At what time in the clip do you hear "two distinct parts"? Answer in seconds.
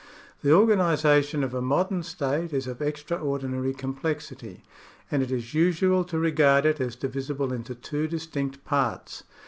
7.75-9.21